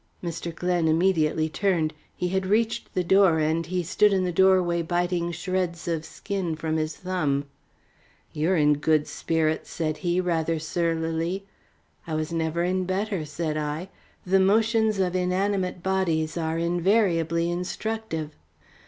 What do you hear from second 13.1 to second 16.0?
said I. "The motions of inanimate